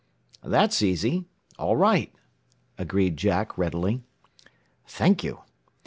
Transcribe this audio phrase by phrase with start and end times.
[0.43, 1.25] "That's easy.
[1.59, 2.11] All right,"
[2.75, 4.01] agreed Jack readily.
[4.87, 5.41] "Thank you.